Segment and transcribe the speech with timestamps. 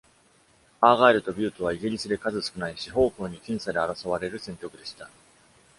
[0.79, 5.07] アーガイルとビュートはイギリスで数少ない四方向に僅差で争われる選挙区でした。